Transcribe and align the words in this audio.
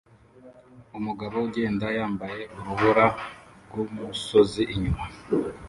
Umugabo 0.97 1.35
ugenda 1.47 1.85
yambaye 1.97 2.41
urubura 2.57 3.05
rwumusozi 3.65 4.61
inyuma 4.73 5.05